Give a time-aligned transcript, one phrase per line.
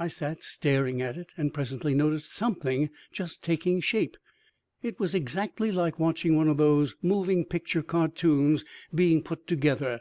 [0.00, 4.16] I sat staring at it and presently noticed something just taking shape.
[4.82, 10.00] It was exactly like watching one of these moving picture cartoons being put together.